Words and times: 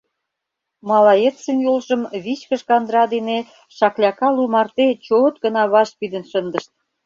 Малаецын 0.89 1.57
йолжым 1.65 2.01
вичкыж 2.23 2.61
кандыра 2.69 3.03
дене 3.13 3.37
шакляка 3.77 4.27
лу 4.35 4.43
марте 4.53 4.87
чот 5.05 5.35
гына 5.43 5.63
ваш 5.73 5.89
пидын 5.99 6.23
шындышт. 6.31 6.71